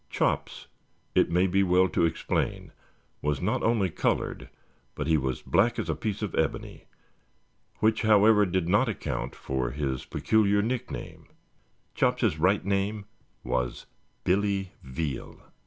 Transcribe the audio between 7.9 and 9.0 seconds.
however, did not